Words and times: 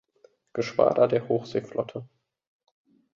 Geschwader 0.53 1.07
der 1.07 1.27
Hochseeflotte. 1.29 2.07